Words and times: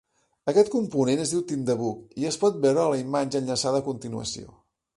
Aquest 0.51 0.69
component 0.75 1.19
es 1.25 1.33
diu 1.33 1.43
thinDebug 1.51 2.17
i 2.23 2.27
es 2.31 2.39
pot 2.45 2.57
veure 2.65 2.81
a 2.85 2.89
la 2.95 2.99
imatge 3.03 3.41
enllaçada 3.43 3.83
a 3.85 3.87
continuació. 3.93 4.53